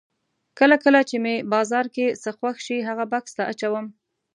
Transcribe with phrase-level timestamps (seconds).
[0.59, 3.85] کله کله چې مې بازار کې څه خوښ شي هغه بکس ته اچوم.